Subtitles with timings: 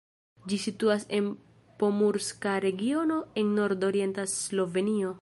[0.51, 1.27] Ĝi situas en
[1.83, 5.09] Pomurska regiono en nordorienta Slovenio.